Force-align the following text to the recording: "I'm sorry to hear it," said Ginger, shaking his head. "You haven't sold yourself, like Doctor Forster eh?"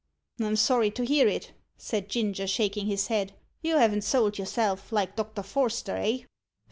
"I'm 0.41 0.55
sorry 0.55 0.89
to 0.89 1.05
hear 1.05 1.27
it," 1.27 1.51
said 1.77 2.09
Ginger, 2.09 2.47
shaking 2.47 2.87
his 2.87 3.05
head. 3.05 3.33
"You 3.61 3.77
haven't 3.77 4.01
sold 4.03 4.39
yourself, 4.39 4.91
like 4.91 5.15
Doctor 5.15 5.43
Forster 5.43 5.95
eh?" 5.97 6.17